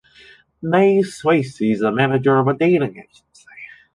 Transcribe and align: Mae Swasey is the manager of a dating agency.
Mae 0.63 1.03
Swasey 1.03 1.71
is 1.73 1.81
the 1.81 1.91
manager 1.91 2.39
of 2.39 2.47
a 2.47 2.55
dating 2.55 2.97
agency. 2.97 3.45